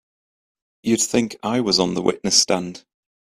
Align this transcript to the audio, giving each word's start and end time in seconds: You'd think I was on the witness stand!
You'd 0.81 0.99
think 0.99 1.35
I 1.43 1.61
was 1.61 1.79
on 1.79 1.93
the 1.93 2.01
witness 2.01 2.35
stand! 2.35 2.85